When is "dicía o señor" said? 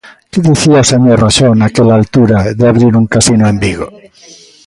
0.47-1.17